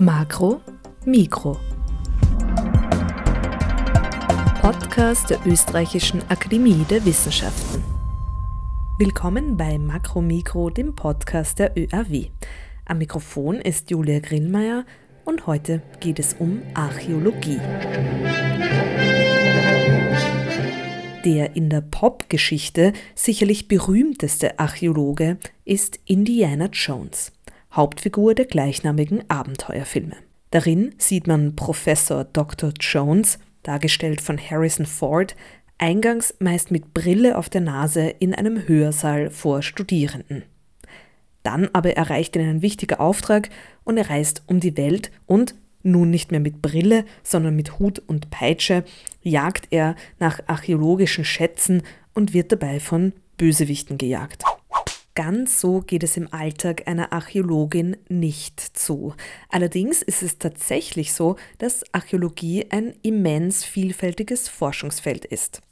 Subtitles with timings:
[0.00, 0.62] Makro,
[1.04, 1.58] Mikro.
[4.62, 7.84] Podcast der Österreichischen Akademie der Wissenschaften.
[8.96, 12.30] Willkommen bei Makro Mikro, dem Podcast der ÖAW.
[12.86, 14.86] Am Mikrofon ist Julia Grillmeier
[15.26, 17.60] und heute geht es um Archäologie.
[21.26, 27.32] Der in der Popgeschichte sicherlich berühmteste Archäologe ist Indiana Jones,
[27.72, 30.16] Hauptfigur der gleichnamigen Abenteuerfilme.
[30.50, 32.72] Darin sieht man Professor Dr.
[32.80, 35.36] Jones, dargestellt von Harrison Ford,
[35.78, 40.42] eingangs meist mit Brille auf der Nase in einem Hörsaal vor Studierenden.
[41.42, 43.48] Dann aber erreicht ihn ein wichtiger Auftrag
[43.84, 48.00] und er reist um die Welt und nun nicht mehr mit Brille, sondern mit Hut
[48.06, 48.84] und Peitsche,
[49.22, 51.82] jagt er nach archäologischen Schätzen
[52.12, 54.44] und wird dabei von Bösewichten gejagt.
[55.14, 59.14] Ganz so geht es im Alltag einer Archäologin nicht zu.
[59.48, 65.62] Allerdings ist es tatsächlich so, dass Archäologie ein immens vielfältiges Forschungsfeld ist.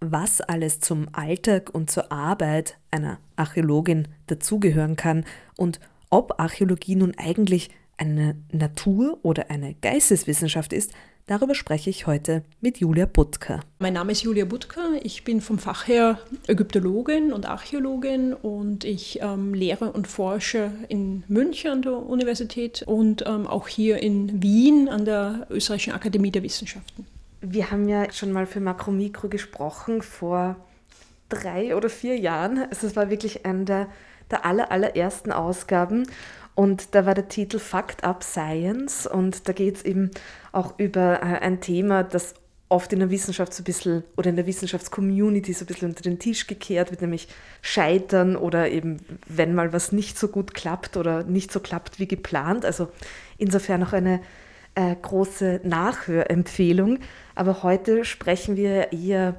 [0.00, 5.24] Was alles zum Alltag und zur Arbeit einer Archäologin dazugehören kann
[5.56, 10.92] und ob Archäologie nun eigentlich eine Natur- oder eine Geisteswissenschaft ist,
[11.26, 13.60] darüber spreche ich heute mit Julia Butker.
[13.78, 19.20] Mein Name ist Julia Butker, ich bin vom Fach her Ägyptologin und Archäologin und ich
[19.20, 24.88] ähm, lehre und forsche in München an der Universität und ähm, auch hier in Wien
[24.88, 27.06] an der Österreichischen Akademie der Wissenschaften.
[27.40, 30.56] Wir haben ja schon mal für Makromikro gesprochen vor
[31.28, 32.58] drei oder vier Jahren.
[32.70, 33.88] Also es war wirklich eine der,
[34.30, 36.06] der aller, allerersten Ausgaben.
[36.56, 40.10] Und da war der Titel Fact Up Science und da geht es eben
[40.52, 42.34] auch über äh, ein Thema, das
[42.68, 46.02] oft in der Wissenschaft so ein bisschen oder in der Wissenschaftscommunity so ein bisschen unter
[46.02, 47.28] den Tisch gekehrt wird, nämlich
[47.60, 52.08] Scheitern oder eben, wenn mal was nicht so gut klappt oder nicht so klappt wie
[52.08, 52.64] geplant.
[52.64, 52.88] Also
[53.38, 54.20] insofern auch eine
[54.74, 57.00] äh, große Nachhörempfehlung.
[57.34, 59.36] Aber heute sprechen wir eher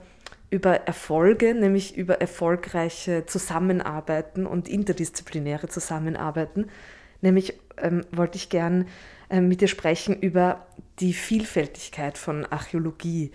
[0.49, 6.67] über Erfolge, nämlich über erfolgreiche Zusammenarbeiten und interdisziplinäre Zusammenarbeiten.
[7.21, 8.87] Nämlich ähm, wollte ich gern
[9.29, 10.65] ähm, mit dir sprechen über
[10.99, 13.31] die Vielfältigkeit von Archäologie.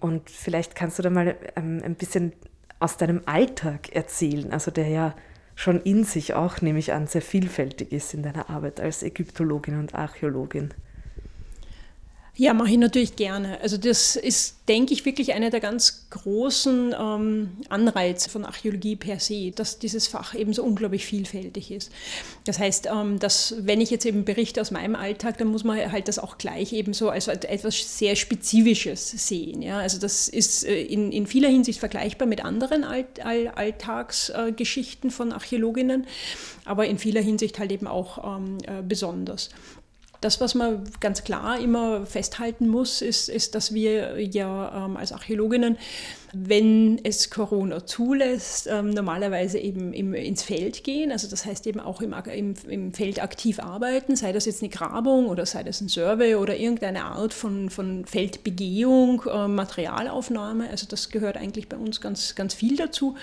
[0.00, 2.32] Und vielleicht kannst du da mal ähm, ein bisschen
[2.78, 5.14] aus deinem Alltag erzählen, also der ja
[5.54, 9.78] schon in sich auch, nehme ich an, sehr vielfältig ist in deiner Arbeit als Ägyptologin
[9.78, 10.74] und Archäologin.
[12.34, 13.60] Ja, mache ich natürlich gerne.
[13.60, 19.20] Also das ist, denke ich, wirklich einer der ganz großen ähm, Anreize von Archäologie per
[19.20, 21.92] se, dass dieses Fach eben so unglaublich vielfältig ist.
[22.46, 25.92] Das heißt, ähm, dass wenn ich jetzt eben berichte aus meinem Alltag, dann muss man
[25.92, 29.60] halt das auch gleich eben so als etwas sehr Spezifisches sehen.
[29.60, 29.80] Ja?
[29.80, 35.12] Also das ist äh, in, in vieler Hinsicht vergleichbar mit anderen Alt, All, Alltagsgeschichten äh,
[35.12, 36.06] von Archäologinnen,
[36.64, 39.50] aber in vieler Hinsicht halt eben auch ähm, äh, besonders.
[40.22, 45.10] Das, was man ganz klar immer festhalten muss, ist, ist dass wir ja ähm, als
[45.10, 45.76] Archäologinnen,
[46.32, 51.10] wenn es Corona zulässt, ähm, normalerweise eben im, ins Feld gehen.
[51.10, 54.70] Also das heißt eben auch im, im, im, Feld aktiv arbeiten, sei das jetzt eine
[54.70, 60.70] Grabung oder sei das ein Survey oder irgendeine Art von, von Feldbegehung, äh, Materialaufnahme.
[60.70, 63.16] Also das gehört eigentlich bei uns ganz, ganz viel dazu.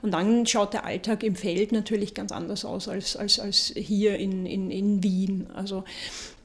[0.00, 4.16] Und dann schaut der Alltag im Feld natürlich ganz anders aus als, als, als hier
[4.16, 5.46] in, in, in Wien.
[5.54, 5.84] Also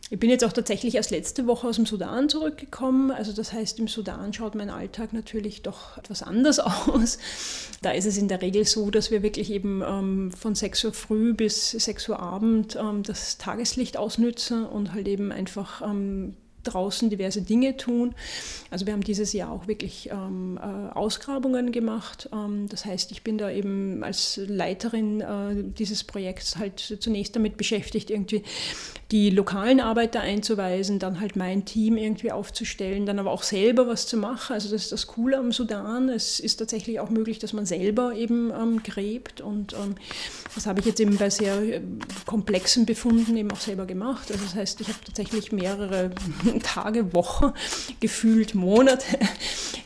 [0.09, 3.11] ich bin jetzt auch tatsächlich erst letzte Woche aus dem Sudan zurückgekommen.
[3.11, 7.17] Also das heißt, im Sudan schaut mein Alltag natürlich doch etwas anders aus.
[7.81, 10.93] Da ist es in der Regel so, dass wir wirklich eben ähm, von 6 Uhr
[10.93, 17.09] früh bis 6 Uhr Abend ähm, das Tageslicht ausnützen und halt eben einfach ähm, draußen
[17.09, 18.15] diverse Dinge tun.
[18.69, 22.29] Also wir haben dieses Jahr auch wirklich ähm, äh, Ausgrabungen gemacht.
[22.33, 27.57] Ähm, das heißt, ich bin da eben als Leiterin äh, dieses Projekts halt zunächst damit
[27.57, 28.43] beschäftigt, irgendwie
[29.11, 34.07] die lokalen Arbeiter einzuweisen, dann halt mein Team irgendwie aufzustellen, dann aber auch selber was
[34.07, 34.53] zu machen.
[34.53, 36.09] Also das ist das Coole am Sudan.
[36.09, 39.95] Es ist tatsächlich auch möglich, dass man selber eben ähm, gräbt und ähm,
[40.55, 41.81] das habe ich jetzt eben bei sehr äh,
[42.25, 44.31] komplexen Befunden eben auch selber gemacht.
[44.31, 46.09] Also das heißt, ich habe tatsächlich mehrere
[46.63, 47.53] Tage, Wochen,
[47.99, 49.17] gefühlt Monate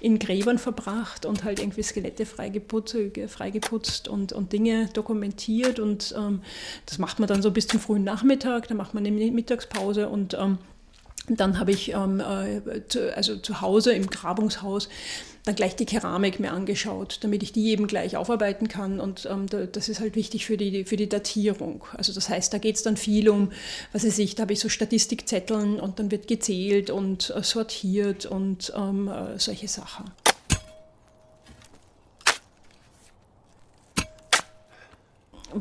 [0.02, 2.98] in Gräbern verbracht und halt irgendwie Skelette freigeputzt,
[3.28, 5.80] freigeputzt und, und Dinge dokumentiert.
[5.80, 6.42] Und ähm,
[6.86, 10.36] das macht man dann so bis zum frühen Nachmittag, dann macht man eine Mittagspause und
[10.36, 10.58] ähm,
[11.28, 14.90] dann habe ich ähm, äh, zu, also zu Hause im Grabungshaus
[15.48, 19.00] dann gleich die Keramik mir angeschaut, damit ich die eben gleich aufarbeiten kann.
[19.00, 21.86] Und ähm, das ist halt wichtig für die, für die Datierung.
[21.94, 23.52] Also das heißt, da geht es dann viel um,
[23.94, 28.26] was weiß ich, da habe ich so Statistikzetteln und dann wird gezählt und äh, sortiert
[28.26, 30.12] und ähm, äh, solche Sachen.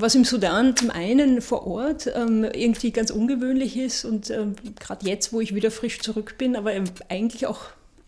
[0.01, 5.07] Was im Sudan zum einen vor Ort ähm, irgendwie ganz ungewöhnlich ist und ähm, gerade
[5.07, 6.73] jetzt, wo ich wieder frisch zurück bin, aber
[7.09, 7.61] eigentlich auch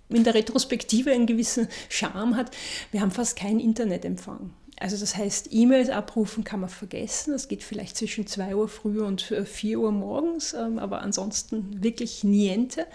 [0.08, 2.50] in der Retrospektive einen gewissen Charme hat,
[2.92, 4.50] wir haben fast keinen Internetempfang.
[4.80, 7.32] Also das heißt, E-Mails abrufen kann man vergessen.
[7.32, 11.82] Das geht vielleicht zwischen 2 Uhr früh und 4 äh, Uhr morgens, ähm, aber ansonsten
[11.82, 12.86] wirklich niente.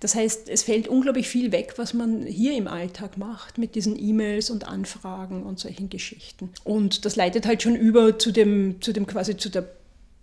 [0.00, 3.98] Das heißt, es fällt unglaublich viel weg, was man hier im Alltag macht mit diesen
[3.98, 6.50] E-Mails und Anfragen und solchen Geschichten.
[6.64, 9.68] Und das leitet halt schon über zu dem, zu dem quasi zu der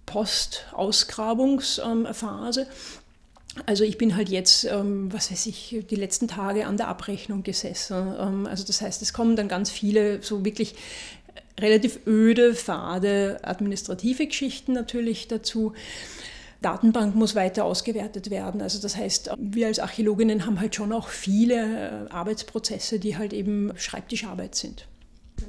[0.07, 2.65] Postausgrabungsphase.
[3.65, 7.43] Also ich bin halt jetzt, ähm, was weiß ich, die letzten Tage an der Abrechnung
[7.43, 8.15] gesessen.
[8.19, 10.75] Ähm, also das heißt, es kommen dann ganz viele so wirklich
[11.59, 15.73] relativ öde, fade administrative Geschichten natürlich dazu.
[16.61, 18.61] Datenbank muss weiter ausgewertet werden.
[18.61, 23.33] Also das heißt, wir als Archäologinnen haben halt schon auch viele äh, Arbeitsprozesse, die halt
[23.33, 24.87] eben Schreibtischarbeit sind.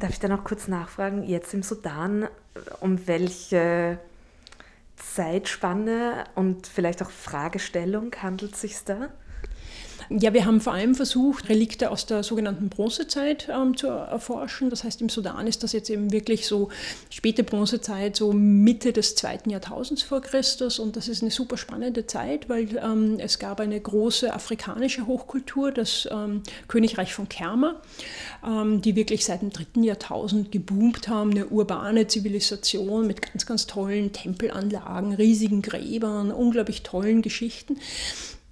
[0.00, 2.28] Darf ich da noch kurz nachfragen, jetzt im Sudan,
[2.80, 3.98] um welche
[4.98, 9.08] Zeitspanne und vielleicht auch Fragestellung handelt es sich da?
[10.10, 14.70] Ja, wir haben vor allem versucht, Relikte aus der sogenannten Bronzezeit ähm, zu erforschen.
[14.70, 16.70] Das heißt, im Sudan ist das jetzt eben wirklich so
[17.10, 20.78] späte Bronzezeit, so Mitte des zweiten Jahrtausends vor Christus.
[20.78, 25.72] Und das ist eine super spannende Zeit, weil ähm, es gab eine große afrikanische Hochkultur,
[25.72, 27.76] das ähm, Königreich von Kerma,
[28.46, 33.66] ähm, die wirklich seit dem dritten Jahrtausend geboomt haben, eine urbane Zivilisation mit ganz, ganz
[33.66, 37.76] tollen Tempelanlagen, riesigen Gräbern, unglaublich tollen Geschichten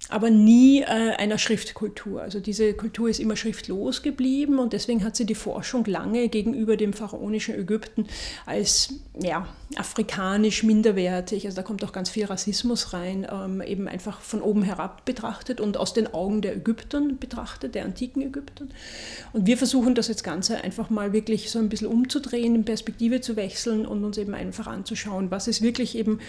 [0.09, 2.21] aber nie äh, einer Schriftkultur.
[2.21, 6.77] Also diese Kultur ist immer schriftlos geblieben und deswegen hat sie die Forschung lange gegenüber
[6.77, 8.07] dem pharaonischen Ägypten
[8.45, 14.21] als ja, afrikanisch minderwertig, also da kommt auch ganz viel Rassismus rein, ähm, eben einfach
[14.21, 18.69] von oben herab betrachtet und aus den Augen der Ägyptern betrachtet, der antiken Ägyptern.
[19.33, 23.21] Und wir versuchen das jetzt Ganze einfach mal wirklich so ein bisschen umzudrehen, in Perspektive
[23.21, 26.19] zu wechseln und uns eben einfach anzuschauen, was ist wirklich eben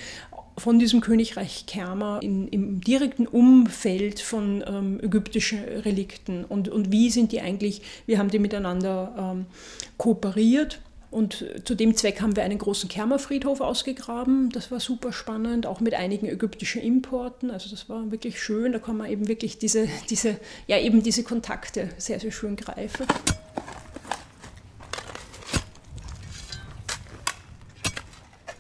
[0.59, 7.11] von diesem Königreich Kerma in, im direkten Umfeld von ähm, ägyptischen Relikten und, und wie
[7.11, 9.47] sind die eigentlich, wie haben die miteinander ähm,
[9.97, 10.81] kooperiert.
[11.11, 14.51] Und zu dem Zweck haben wir einen großen Kermerfriedhof ausgegraben.
[14.51, 17.51] Das war super spannend, auch mit einigen ägyptischen Importen.
[17.51, 18.73] Also das war wirklich schön.
[18.73, 23.07] Da kann man eben wirklich diese, diese, ja, eben diese Kontakte sehr, sehr schön greifen.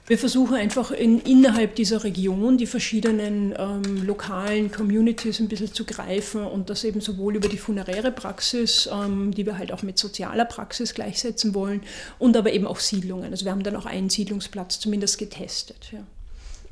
[0.08, 5.84] Wir versuchen einfach in, innerhalb dieser Region die verschiedenen ähm, lokalen Communities ein bisschen zu
[5.84, 9.98] greifen und das eben sowohl über die funeräre Praxis, ähm, die wir halt auch mit
[9.98, 11.82] sozialer Praxis gleichsetzen wollen,
[12.18, 13.30] und aber eben auch Siedlungen.
[13.32, 15.92] Also wir haben dann auch einen Siedlungsplatz zumindest getestet.
[15.92, 16.00] Ja.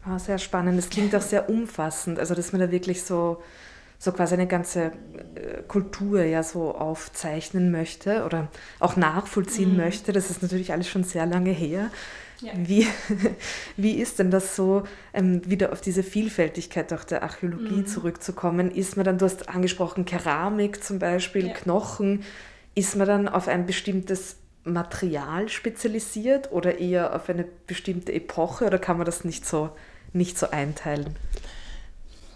[0.08, 0.78] Oh, sehr spannend.
[0.78, 2.18] Das klingt auch sehr umfassend.
[2.18, 3.42] Also dass man da wirklich so
[3.98, 4.92] so quasi eine ganze
[5.34, 8.48] äh, Kultur ja so aufzeichnen möchte oder
[8.78, 9.78] auch nachvollziehen mhm.
[9.78, 10.12] möchte.
[10.12, 11.90] Das ist natürlich alles schon sehr lange her.
[12.40, 12.52] Ja.
[12.54, 12.86] Wie,
[13.76, 14.84] wie ist denn das so,
[15.14, 17.86] ähm, wieder auf diese Vielfältigkeit auch der Archäologie mhm.
[17.86, 18.70] zurückzukommen?
[18.70, 21.54] Ist man dann, du hast angesprochen, Keramik zum Beispiel, ja.
[21.54, 22.24] Knochen,
[22.74, 28.78] ist man dann auf ein bestimmtes Material spezialisiert oder eher auf eine bestimmte Epoche oder
[28.78, 29.70] kann man das nicht so,
[30.12, 31.16] nicht so einteilen?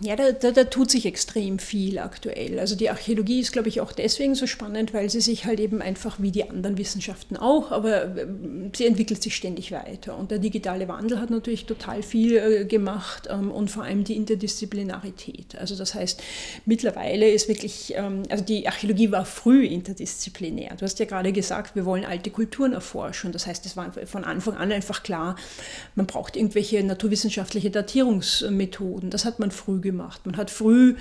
[0.02, 2.58] Ja, da, da, da, tut sich extrem viel aktuell.
[2.58, 5.82] Also die Archäologie ist, glaube ich, auch deswegen so spannend, weil sie sich halt eben
[5.82, 10.16] einfach wie die anderen Wissenschaften auch, aber ähm, sie entwickelt sich ständig weiter.
[10.16, 14.16] Und der digitale Wandel hat natürlich total viel äh, gemacht ähm, und vor allem die
[14.16, 15.56] Interdisziplinarität.
[15.58, 16.22] Also das heißt,
[16.64, 20.76] mittlerweile ist wirklich, ähm, also die Archäologie war früh interdisziplinär.
[20.76, 23.32] Du hast ja gerade gesagt, wir wollen alte Kulturen erforschen.
[23.32, 25.36] Das heißt, es war von Anfang an einfach klar,
[25.94, 29.10] man braucht irgendwelche naturwissenschaftliche Datierungsmethoden.
[29.10, 30.24] Das hat man früh gemacht gemacht.
[30.24, 30.94] Man hat früh,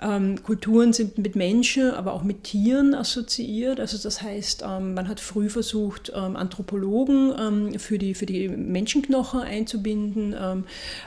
[0.00, 3.80] ähm, Kulturen sind mit Menschen, aber auch mit Tieren assoziiert.
[3.80, 8.48] Also das heißt, ähm, man hat früh versucht, ähm, Anthropologen ähm, für, die, für die
[8.48, 10.64] Menschenknochen einzubinden, ähm,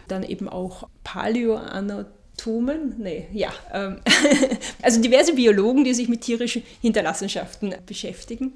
[0.07, 2.95] dann eben auch Paläoanatomen.
[2.97, 3.53] Nee, ja.
[3.73, 3.97] Ähm,
[4.81, 8.53] also diverse Biologen, die sich mit tierischen Hinterlassenschaften beschäftigen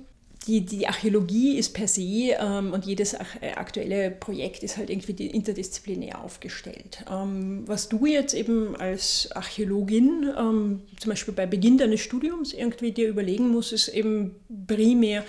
[0.47, 5.27] die, die Archäologie ist per se ähm, und jedes äh, aktuelle Projekt ist halt irgendwie
[5.27, 7.03] interdisziplinär aufgestellt.
[7.11, 12.91] Ähm, was du jetzt eben als Archäologin ähm, zum Beispiel bei Beginn deines Studiums irgendwie
[12.91, 14.35] dir überlegen musst, ist eben
[14.67, 15.23] primär,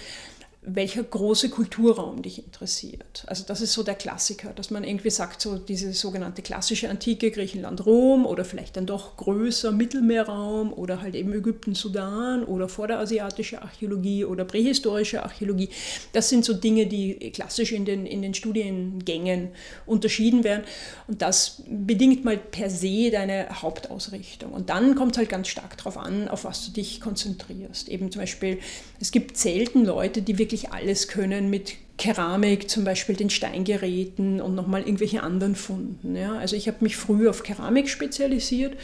[0.69, 3.25] welcher große Kulturraum dich interessiert.
[3.29, 7.31] Also das ist so der Klassiker, dass man irgendwie sagt, so diese sogenannte klassische Antike
[7.31, 13.63] Griechenland, Rom oder vielleicht dann doch größer Mittelmeerraum oder halt eben Ägypten, Sudan oder vorderasiatische
[13.63, 15.69] Archäologie oder prähistorische Archäologie.
[16.13, 19.51] Das sind so Dinge, die klassisch in den, in den Studiengängen
[19.87, 20.65] unterschieden werden
[21.07, 24.53] und das bedingt mal per se deine Hauptausrichtung.
[24.53, 27.89] Und dann kommt es halt ganz stark darauf an, auf was du dich konzentrierst.
[27.89, 28.59] Eben zum Beispiel,
[28.99, 34.41] es gibt selten Leute, die wirklich wirklich alles können mit Keramik, zum Beispiel den Steingeräten
[34.41, 36.15] und nochmal irgendwelche anderen Funden.
[36.15, 36.37] Ja.
[36.37, 38.77] Also ich habe mich früh auf Keramik spezialisiert,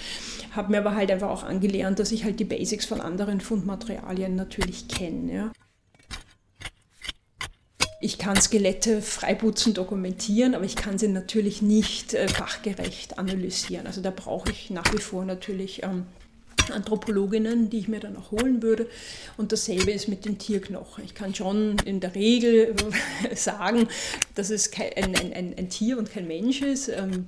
[0.52, 4.35] habe mir aber halt einfach auch angelernt, dass ich halt die Basics von anderen Fundmaterialien
[4.35, 5.33] natürlich kenne.
[5.33, 5.52] Ja.
[8.00, 13.87] Ich kann Skelette freiputzen, dokumentieren, aber ich kann sie natürlich nicht äh, fachgerecht analysieren.
[13.87, 16.07] Also da brauche ich nach wie vor natürlich ähm,
[16.71, 18.87] Anthropologinnen, die ich mir dann auch holen würde.
[19.37, 21.04] Und dasselbe ist mit den Tierknochen.
[21.04, 22.75] Ich kann schon in der Regel
[23.35, 23.88] sagen,
[24.35, 26.88] dass es ein, ein, ein Tier und kein Mensch ist.
[26.88, 27.26] Ähm,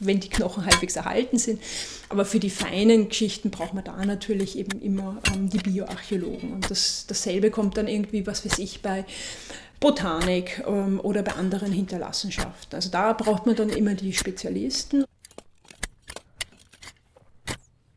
[0.00, 1.60] wenn die Knochen halbwegs erhalten sind.
[2.08, 6.52] Aber für die feinen Geschichten braucht man da natürlich eben immer ähm, die Bioarchäologen.
[6.52, 9.04] Und das, dasselbe kommt dann irgendwie, was weiß ich, bei
[9.80, 12.74] Botanik ähm, oder bei anderen Hinterlassenschaften.
[12.74, 15.04] Also da braucht man dann immer die Spezialisten.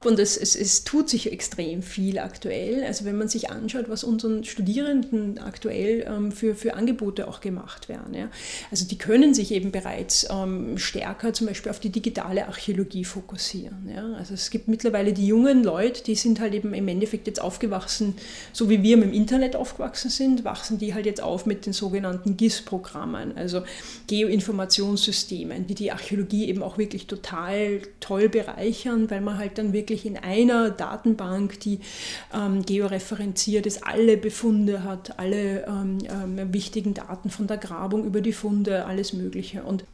[0.08, 2.86] Und es, es, es tut sich extrem viel aktuell.
[2.86, 7.90] Also wenn man sich anschaut, was unseren Studierenden aktuell ähm, für, für Angebote auch gemacht
[7.90, 8.14] werden.
[8.14, 8.30] Ja.
[8.72, 13.90] Also die können sich eben bereits ähm, stärker zum Beispiel auf die digitale Archäologie fokussieren.
[13.94, 14.14] Ja.
[14.14, 18.16] Also es gibt mittlerweile die jungen Leute, die sind halt eben im Endeffekt jetzt aufgewachsen,
[18.54, 21.74] so wie wir mit dem Internet aufgewachsen sind, wachsen die halt jetzt auf mit den
[21.74, 23.64] sogenannten GIS-Programmen, also
[24.08, 29.97] Geoinformationssystemen, die die Archäologie eben auch wirklich total toll bereichern, weil man halt dann wirklich
[29.98, 31.80] wirklich in einer Datenbank, die
[32.34, 38.22] ähm, georeferenziert ist, alle Befunde hat, alle ähm, ähm, wichtigen Daten von der Grabung über
[38.22, 39.64] die Funde, alles Mögliche.
[39.64, 39.86] Und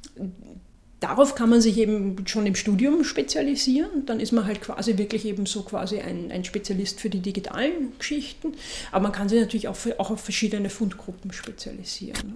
[0.99, 4.05] darauf kann man sich eben schon im Studium spezialisieren.
[4.05, 7.97] Dann ist man halt quasi wirklich eben so quasi ein, ein Spezialist für die digitalen
[7.97, 8.53] Geschichten.
[8.91, 12.35] Aber man kann sich natürlich auch, für, auch auf verschiedene Fundgruppen spezialisieren.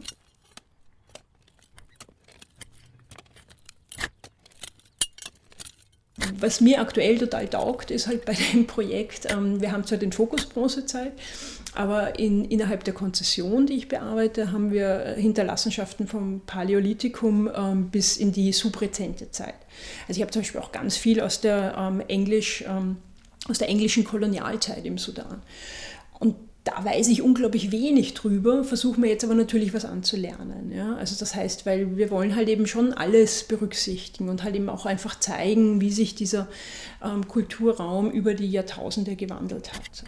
[6.39, 10.11] Was mir aktuell total taugt, ist halt bei dem Projekt, ähm, wir haben zwar den
[10.11, 11.13] Fokus Bronzezeit,
[11.73, 18.17] aber in, innerhalb der Konzession, die ich bearbeite, haben wir Hinterlassenschaften vom Paläolithikum ähm, bis
[18.17, 19.55] in die subrezente Zeit.
[20.07, 22.97] Also ich habe zum Beispiel auch ganz viel aus der, ähm, Englisch, ähm,
[23.47, 25.41] aus der englischen Kolonialzeit im Sudan.
[26.67, 30.69] Da weiß ich unglaublich wenig drüber, versuche mir jetzt aber natürlich was anzulernen.
[30.75, 30.97] Ja?
[30.97, 34.85] Also das heißt, weil wir wollen halt eben schon alles berücksichtigen und halt eben auch
[34.85, 36.49] einfach zeigen, wie sich dieser
[37.01, 40.03] ähm, Kulturraum über die Jahrtausende gewandelt hat.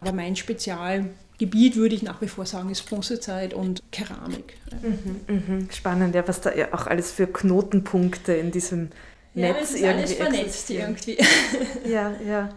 [0.00, 4.58] Aber mein Spezialgebiet, würde ich nach wie vor sagen, ist Bronzezeit und Keramik.
[4.82, 5.72] Mhm, mh.
[5.72, 8.88] Spannend, ja, was da ja auch alles für Knotenpunkte in diesem
[9.34, 11.18] Netz ja, es ist irgendwie alles vernetzt irgendwie.
[11.88, 12.48] Ja, ja.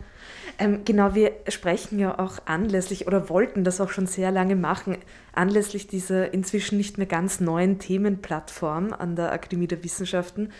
[0.58, 4.98] Ähm, genau, wir sprechen ja auch anlässlich oder wollten das auch schon sehr lange machen,
[5.34, 10.52] anlässlich dieser inzwischen nicht mehr ganz neuen Themenplattform an der Akademie der Wissenschaften,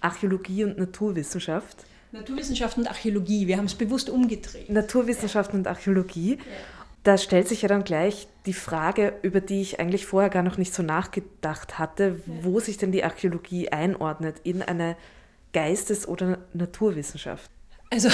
[0.00, 1.84] Archäologie und Naturwissenschaft.
[2.12, 4.70] Naturwissenschaft und Archäologie, wir haben es bewusst umgedreht.
[4.70, 6.38] Naturwissenschaften und Archäologie.
[7.02, 10.56] Da stellt sich ja dann gleich die Frage, über die ich eigentlich vorher gar noch
[10.56, 14.96] nicht so nachgedacht hatte, wo sich denn die Archäologie einordnet in eine
[15.52, 17.50] Geistes- oder Naturwissenschaft.
[17.88, 18.08] Also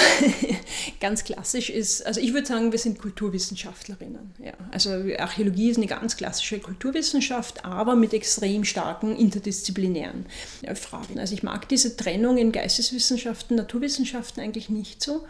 [1.00, 4.35] ganz klassisch ist, also ich würde sagen, wir sind Kulturwissenschaftlerinnen.
[4.45, 4.52] Ja.
[4.71, 10.26] Also Archäologie ist eine ganz klassische Kulturwissenschaft, aber mit extrem starken interdisziplinären
[10.61, 11.19] äh, Fragen.
[11.19, 15.25] Also ich mag diese Trennung in Geisteswissenschaften, Naturwissenschaften eigentlich nicht so.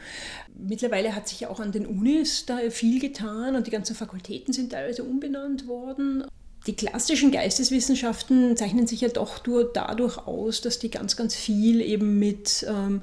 [0.55, 4.53] Mittlerweile hat sich ja auch an den Unis da viel getan und die ganzen Fakultäten
[4.53, 6.25] sind teilweise umbenannt worden.
[6.67, 9.39] Die klassischen Geisteswissenschaften zeichnen sich ja doch
[9.73, 13.03] dadurch aus, dass die ganz, ganz viel eben mit ähm,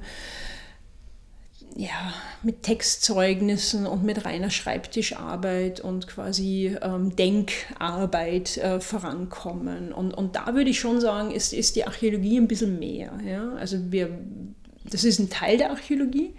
[1.76, 2.12] ja,
[2.42, 9.92] mit Textzeugnissen und mit reiner Schreibtischarbeit und quasi ähm, Denkarbeit äh, vorankommen.
[9.92, 13.12] Und, und da würde ich schon sagen, ist, ist die Archäologie ein bisschen mehr.
[13.24, 13.52] Ja?
[13.54, 14.10] Also wir
[14.84, 16.32] das ist ein Teil der Archäologie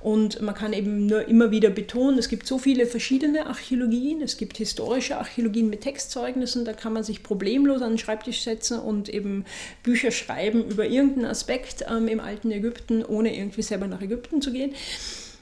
[0.00, 4.22] und man kann eben nur immer wieder betonen, es gibt so viele verschiedene Archäologien.
[4.22, 8.78] Es gibt historische Archäologien mit Textzeugnissen, da kann man sich problemlos an den Schreibtisch setzen
[8.78, 9.44] und eben
[9.82, 14.52] Bücher schreiben über irgendeinen Aspekt ähm, im alten Ägypten, ohne irgendwie selber nach Ägypten zu
[14.52, 14.74] gehen.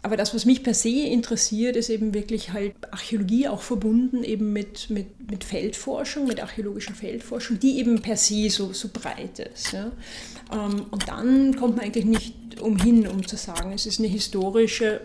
[0.04, 4.52] Aber das, was mich per se interessiert, ist eben wirklich halt Archäologie auch verbunden eben
[4.52, 9.72] mit, mit, mit Feldforschung, mit archäologischer Feldforschung, die eben per se so, so breit ist.
[9.72, 9.92] Ja.
[10.52, 15.00] Ähm, und dann kommt man eigentlich nicht umhin, um zu sagen, es ist eine historische,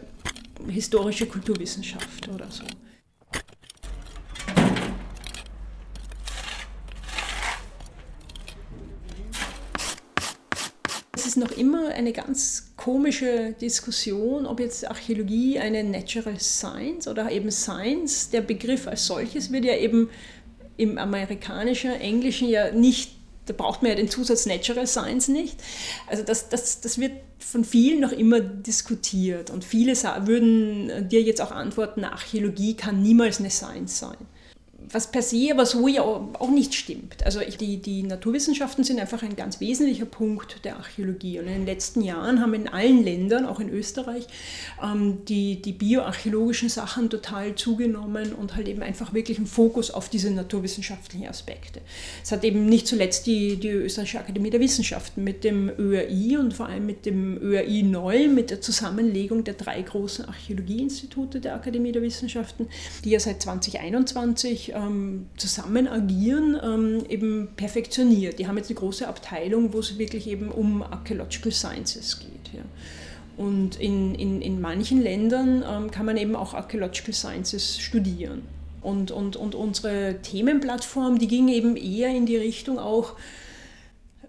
[0.68, 2.66] historische Kulturwissenschaft oder so.
[11.16, 17.32] Es ist noch immer eine ganz komische Diskussion, ob jetzt Archäologie eine Natural Science oder
[17.32, 20.10] eben Science, der Begriff als solches wird ja eben
[20.78, 23.12] im amerikanischen, englischen ja nicht
[23.50, 25.58] da braucht man ja den Zusatz Natural Science nicht.
[26.06, 31.42] Also das, das, das wird von vielen noch immer diskutiert und viele würden dir jetzt
[31.42, 34.18] auch antworten, Archäologie kann niemals eine Science sein
[34.92, 37.24] was per se aber so ja auch nicht stimmt.
[37.26, 41.40] Also die, die Naturwissenschaften sind einfach ein ganz wesentlicher Punkt der Archäologie.
[41.40, 44.26] Und in den letzten Jahren haben in allen Ländern, auch in Österreich,
[44.84, 50.10] ähm, die, die bioarchäologischen Sachen total zugenommen und halt eben einfach wirklich einen Fokus auf
[50.10, 51.82] diese naturwissenschaftlichen Aspekte.
[52.24, 56.54] Es hat eben nicht zuletzt die, die Österreichische Akademie der Wissenschaften mit dem ÖRI und
[56.54, 61.92] vor allem mit dem ÖRI neu, mit der Zusammenlegung der drei großen Archäologieinstitute der Akademie
[61.92, 62.68] der Wissenschaften,
[63.04, 68.40] die ja seit 2021 ähm, zusammen agieren, ähm, eben perfektioniert.
[68.40, 72.54] Die haben jetzt eine große Abteilung, wo es wirklich eben um Archaeological Sciences geht.
[72.54, 72.62] Ja.
[73.38, 78.42] Und in, in, in manchen Ländern ähm, kann man eben auch Archaeological Sciences studieren.
[78.82, 83.16] Und, und, und unsere Themenplattform, die ging eben eher in die Richtung auch,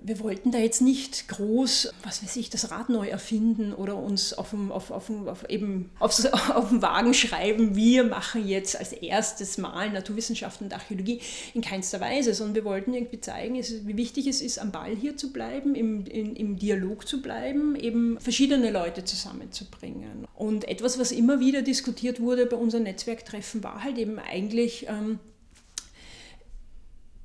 [0.02, 4.32] wir wollten da jetzt nicht groß, was weiß ich, das Rad neu erfinden oder uns
[4.32, 8.92] auf dem, auf, auf, auf, eben aufs, auf dem Wagen schreiben, wir machen jetzt als
[8.92, 11.20] erstes Mal Naturwissenschaften und Archäologie
[11.54, 15.16] in keinster Weise, sondern wir wollten irgendwie zeigen, wie wichtig es ist, am Ball hier
[15.16, 20.26] zu bleiben, im, in, im Dialog zu bleiben, eben verschiedene Leute zusammenzubringen.
[20.34, 25.18] Und etwas, was immer wieder diskutiert wurde bei unseren Netzwerktreffen, war halt eben eigentlich, ähm,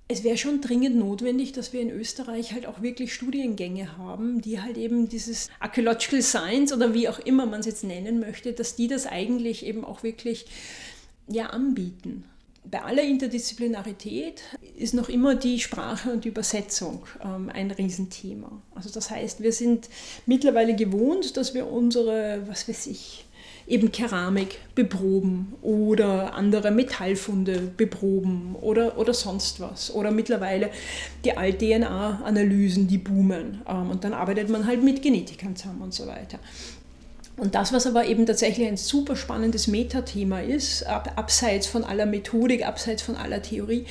[0.07, 4.61] es wäre schon dringend notwendig, dass wir in Österreich halt auch wirklich Studiengänge haben, die
[4.61, 8.75] halt eben dieses Archaeological Science oder wie auch immer man es jetzt nennen möchte, dass
[8.75, 10.45] die das eigentlich eben auch wirklich
[11.27, 12.25] ja, anbieten.
[12.69, 14.41] Bei aller Interdisziplinarität
[14.75, 18.61] ist noch immer die Sprache und die Übersetzung ähm, ein Riesenthema.
[18.73, 19.89] Also das heißt, wir sind
[20.25, 23.25] mittlerweile gewohnt, dass wir unsere, was weiß ich,
[23.67, 29.93] eben Keramik beproben oder andere Metallfunde beproben oder, oder sonst was.
[29.93, 30.69] Oder mittlerweile
[31.23, 33.61] die Alt-DNA-Analysen, die boomen.
[33.67, 36.39] Ähm, und dann arbeitet man halt mit Genetikern zusammen und so weiter.
[37.37, 42.65] Und das, was aber eben tatsächlich ein super spannendes Metathema ist, abseits von aller Methodik,
[42.65, 43.85] abseits von aller Theorie,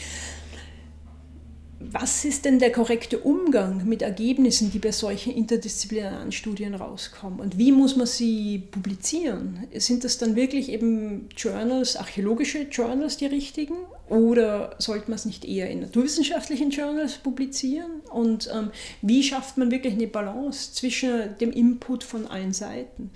[1.93, 7.41] was ist denn der korrekte Umgang mit Ergebnissen, die bei solchen interdisziplinären Studien rauskommen?
[7.41, 9.67] Und wie muss man sie publizieren?
[9.75, 13.77] Sind das dann wirklich eben Journals, archäologische Journals die richtigen?
[14.09, 18.03] Oder sollte man es nicht eher in naturwissenschaftlichen Journals publizieren?
[18.11, 23.11] Und ähm, wie schafft man wirklich eine Balance zwischen dem Input von allen Seiten?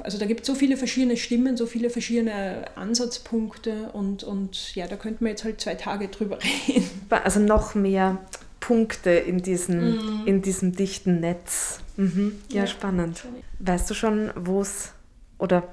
[0.00, 4.88] Also da gibt es so viele verschiedene Stimmen, so viele verschiedene Ansatzpunkte und, und ja,
[4.88, 6.90] da könnten wir jetzt halt zwei Tage drüber reden.
[7.08, 8.18] Also noch mehr
[8.58, 10.26] Punkte in, diesen, mm.
[10.26, 11.78] in diesem dichten Netz.
[11.96, 12.40] Mhm.
[12.50, 13.24] Ja, ja, spannend.
[13.60, 14.92] Weißt du schon, wo es
[15.38, 15.68] oder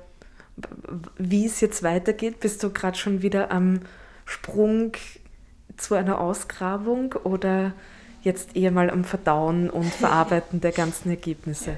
[1.18, 2.40] wie es jetzt weitergeht?
[2.40, 3.82] Bist du gerade schon wieder am
[4.30, 4.94] Sprung
[5.78, 7.74] zu einer Ausgrabung oder
[8.22, 11.78] jetzt eher mal am Verdauen und Verarbeiten der ganzen Ergebnisse?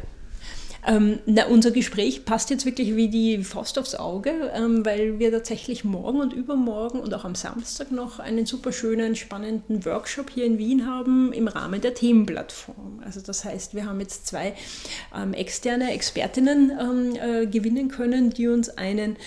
[0.88, 5.32] Ähm, na, unser Gespräch passt jetzt wirklich wie die Faust aufs Auge, ähm, weil wir
[5.32, 10.46] tatsächlich morgen und übermorgen und auch am Samstag noch einen super schönen, spannenden Workshop hier
[10.46, 13.02] in Wien haben im Rahmen der Themenplattform.
[13.06, 14.56] Also das heißt, wir haben jetzt zwei
[15.16, 19.18] ähm, externe Expertinnen ähm, äh, gewinnen können, die uns einen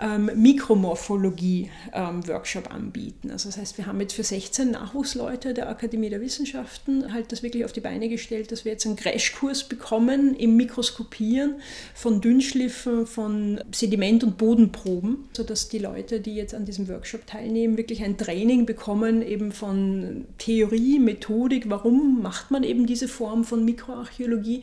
[0.00, 3.30] ähm, Mikromorphologie-Workshop ähm, anbieten.
[3.30, 7.42] Also das heißt, wir haben jetzt für 16 Nachwuchsleute der Akademie der Wissenschaften halt das
[7.42, 11.56] wirklich auf die Beine gestellt, dass wir jetzt einen Crashkurs bekommen im Mikroskopieren
[11.94, 17.76] von Dünnschliffen, von Sediment- und Bodenproben, sodass die Leute, die jetzt an diesem Workshop teilnehmen,
[17.76, 23.64] wirklich ein Training bekommen eben von Theorie, Methodik, warum macht man eben diese Form von
[23.64, 24.62] Mikroarchäologie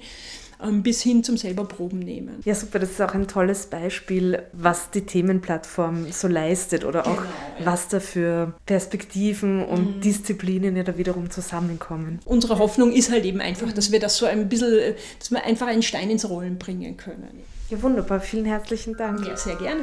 [0.60, 2.42] bis hin zum selber Proben nehmen.
[2.44, 7.18] Ja, super, das ist auch ein tolles Beispiel, was die Themenplattform so leistet oder auch
[7.18, 7.66] genau, ja.
[7.66, 10.02] was da für Perspektiven und mhm.
[10.02, 12.20] Disziplinen ja da wiederum zusammenkommen.
[12.26, 15.68] Unsere Hoffnung ist halt eben einfach, dass wir das so ein bisschen, dass wir einfach
[15.68, 17.44] einen Stein ins Rollen bringen können.
[17.70, 19.28] Ja, wunderbar, vielen herzlichen Dank.
[19.28, 19.82] Ja, sehr gerne.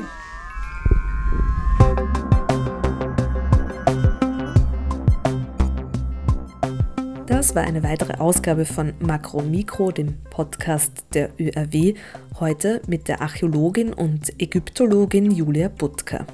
[7.26, 11.94] Das war eine weitere Ausgabe von Makro Mikro, dem Podcast der ÖRW,
[12.38, 16.26] heute mit der Archäologin und Ägyptologin Julia Butker.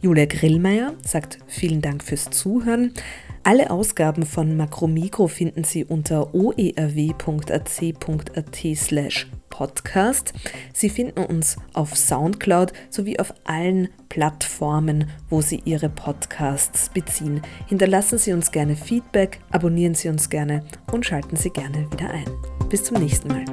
[0.00, 2.92] Julia Grillmeier sagt vielen Dank fürs Zuhören.
[3.46, 7.16] Alle Ausgaben von Makro Mikro finden Sie unter oerw.ac.at
[8.74, 10.32] slash podcast.
[10.72, 17.40] Sie finden uns auf Soundcloud sowie auf allen Plattformen, wo Sie Ihre Podcasts beziehen.
[17.68, 22.26] Hinterlassen Sie uns gerne Feedback, abonnieren Sie uns gerne und schalten Sie gerne wieder ein.
[22.68, 23.44] Bis zum nächsten Mal.